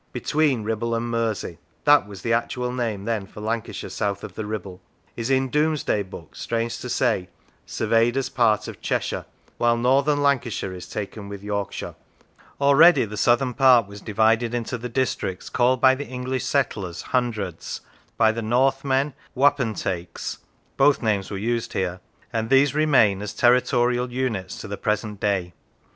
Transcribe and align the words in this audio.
Between 0.13 0.65
Kibble 0.65 0.95
and 0.95 1.11
Mersey" 1.11 1.59
(that 1.85 2.07
was 2.07 2.23
the 2.23 2.33
actual 2.33 2.71
name 2.71 3.05
then 3.05 3.27
for 3.27 3.39
Lancashire 3.39 3.91
south 3.91 4.23
of 4.23 4.33
the" 4.33 4.41
Kibble) 4.49 4.81
is 5.15 5.29
in 5.29 5.51
Domesday 5.51 6.01
Book, 6.01 6.35
strange 6.35 6.79
to 6.79 6.89
say, 6.89 7.29
surveyed 7.67 8.17
as 8.17 8.27
part 8.27 8.67
of 8.67 8.81
Cheshire; 8.81 9.25
while 9.59 9.77
Northern 9.77 10.23
Lan 10.23 10.39
cashire 10.39 10.75
is 10.75 10.89
taken 10.89 11.29
with 11.29 11.43
Yorkshire. 11.43 11.93
Already 12.59 13.05
the 13.05 13.15
southern 13.15 13.53
part 13.53 13.85
was 13.85 14.01
divided 14.01 14.55
into 14.55 14.75
the 14.75 14.89
dis 14.89 15.15
tricts 15.15 15.51
called 15.53 15.79
by 15.79 15.93
the 15.93 16.07
English 16.07 16.45
settlers 16.45 17.03
hundreds, 17.03 17.81
by 18.17 18.31
the 18.31 18.41
Northmen 18.41 19.13
wapentakes 19.37 20.39
(both 20.77 21.03
names 21.03 21.29
were 21.29 21.37
used 21.37 21.73
here), 21.73 21.99
and 22.33 22.49
these 22.49 22.73
remain 22.73 23.21
as 23.21 23.35
territorial 23.35 24.11
units 24.11 24.57
to 24.57 24.67
the 24.67 24.77
present 24.77 25.19
day. 25.19 25.53